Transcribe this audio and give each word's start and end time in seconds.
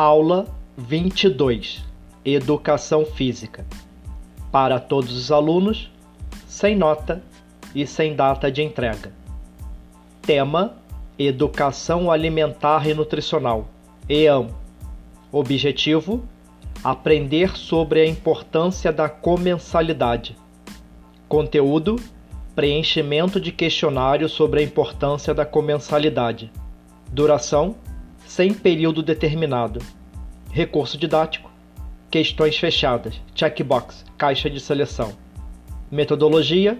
Aula 0.00 0.46
22 0.76 1.84
Educação 2.24 3.04
Física 3.04 3.66
para 4.52 4.78
todos 4.78 5.10
os 5.10 5.32
alunos, 5.32 5.90
sem 6.46 6.76
nota 6.76 7.20
e 7.74 7.84
sem 7.84 8.14
data 8.14 8.48
de 8.48 8.62
entrega. 8.62 9.12
Tema: 10.22 10.76
Educação 11.18 12.12
Alimentar 12.12 12.88
e 12.88 12.94
Nutricional. 12.94 13.66
EAM. 14.08 14.46
Objetivo: 15.32 16.22
aprender 16.84 17.56
sobre 17.56 18.00
a 18.00 18.06
importância 18.06 18.92
da 18.92 19.08
comensalidade. 19.08 20.36
Conteúdo: 21.28 21.96
preenchimento 22.54 23.40
de 23.40 23.50
questionário 23.50 24.28
sobre 24.28 24.60
a 24.60 24.62
importância 24.62 25.34
da 25.34 25.44
comensalidade. 25.44 26.52
Duração: 27.10 27.74
sem 28.28 28.52
período 28.52 29.02
determinado. 29.02 29.80
Recurso 30.52 30.98
didático: 30.98 31.50
questões 32.10 32.58
fechadas, 32.58 33.18
checkbox, 33.34 34.04
caixa 34.18 34.50
de 34.50 34.60
seleção. 34.60 35.12
Metodologia: 35.90 36.78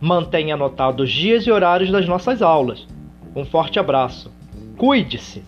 Mantenha 0.00 0.54
anotados 0.54 1.08
os 1.08 1.12
dias 1.12 1.46
e 1.46 1.50
horários 1.50 1.90
das 1.90 2.06
nossas 2.06 2.42
aulas. 2.42 2.86
Um 3.34 3.44
forte 3.44 3.78
abraço. 3.78 4.30
Cuide-se! 4.76 5.42